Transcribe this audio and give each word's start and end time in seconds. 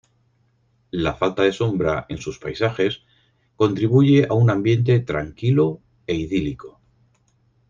La 1.07 1.13
falta 1.15 1.43
de 1.43 1.51
sombra 1.57 2.07
en 2.09 2.17
sus 2.17 2.39
paisajes 2.39 3.03
contribuye 3.55 4.25
a 4.27 4.33
un 4.33 4.49
ambiente 4.49 4.99
tranquilo 5.01 5.79
e 6.07 6.15
idílico. 6.15 6.79